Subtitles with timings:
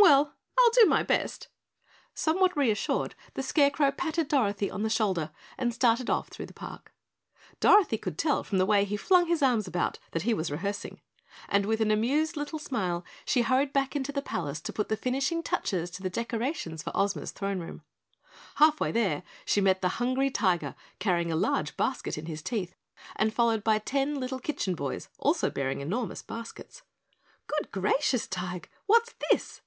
[0.00, 1.48] Well, I'll do my best."
[2.14, 6.94] Somewhat reassured, the Scarecrow patted Dorothy on the shoulder and started off through the park.
[7.60, 11.00] Dorothy could tell from the way he flung his arms about that he was rehearsing,
[11.48, 14.96] and with an amused little smile she hurried back to the palace to put the
[14.96, 17.82] finishing touches to the decorations for Ozma's throne room.
[18.54, 22.74] Half way there, she met the Hungry Tiger carrying a large basket in his teeth
[23.16, 26.82] and followed by ten little kitchen boys, also bearing enormous baskets.
[27.46, 29.60] "Good gracious, Tige, what's this?"